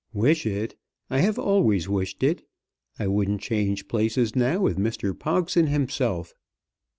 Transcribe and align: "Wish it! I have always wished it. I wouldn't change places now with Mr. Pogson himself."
"Wish 0.15 0.47
it! 0.47 0.75
I 1.11 1.19
have 1.19 1.37
always 1.37 1.87
wished 1.87 2.23
it. 2.23 2.41
I 2.97 3.05
wouldn't 3.05 3.39
change 3.41 3.87
places 3.87 4.35
now 4.35 4.61
with 4.61 4.79
Mr. 4.79 5.13
Pogson 5.13 5.67
himself." 5.67 6.33